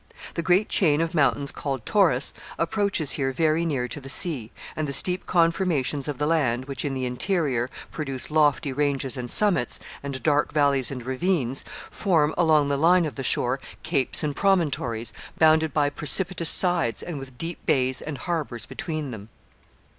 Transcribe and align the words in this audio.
The 0.33 0.41
great 0.41 0.67
chain 0.67 0.99
of 0.99 1.13
mountains 1.13 1.51
called 1.51 1.85
Taurus 1.85 2.33
approaches 2.57 3.11
here 3.11 3.31
very 3.31 3.65
near 3.67 3.87
to 3.89 4.01
the 4.01 4.09
sea, 4.09 4.49
and 4.75 4.87
the 4.87 4.93
steep 4.93 5.27
conformations 5.27 6.07
of 6.07 6.17
the 6.17 6.25
land, 6.25 6.65
which, 6.65 6.83
in 6.83 6.95
the 6.95 7.05
interior, 7.05 7.69
produce 7.91 8.31
lofty 8.31 8.73
ranges 8.73 9.15
and 9.15 9.29
summits, 9.31 9.79
and 10.01 10.23
dark 10.23 10.51
valleys 10.53 10.89
and 10.89 11.05
ravines, 11.05 11.63
form, 11.91 12.33
along 12.35 12.65
the 12.65 12.77
line 12.77 13.05
of 13.05 13.13
the 13.13 13.21
shore, 13.23 13.59
capes 13.83 14.23
and 14.23 14.35
promontories, 14.35 15.13
bounded 15.37 15.71
by 15.71 15.91
precipitous 15.91 16.49
sides, 16.49 17.03
and 17.03 17.19
with 17.19 17.37
deep 17.37 17.63
bays 17.67 18.01
and 18.01 18.17
harbors 18.17 18.65
between 18.65 19.11
them. 19.11 19.29